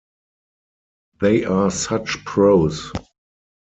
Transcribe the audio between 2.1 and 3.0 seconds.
pros.